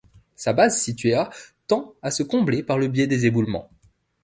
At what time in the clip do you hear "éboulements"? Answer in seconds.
3.27-3.69